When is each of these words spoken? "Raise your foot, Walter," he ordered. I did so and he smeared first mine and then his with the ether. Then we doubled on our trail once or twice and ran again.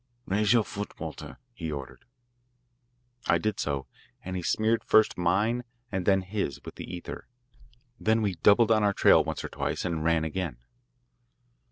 "Raise 0.25 0.51
your 0.51 0.63
foot, 0.63 0.99
Walter," 0.99 1.37
he 1.53 1.71
ordered. 1.71 2.05
I 3.27 3.37
did 3.37 3.59
so 3.59 3.85
and 4.25 4.35
he 4.35 4.41
smeared 4.41 4.83
first 4.83 5.15
mine 5.15 5.63
and 5.91 6.07
then 6.07 6.23
his 6.23 6.59
with 6.65 6.73
the 6.73 6.91
ether. 6.91 7.27
Then 7.99 8.23
we 8.23 8.33
doubled 8.33 8.71
on 8.71 8.81
our 8.83 8.93
trail 8.93 9.23
once 9.23 9.43
or 9.43 9.49
twice 9.49 9.85
and 9.85 10.03
ran 10.03 10.23
again. 10.23 10.57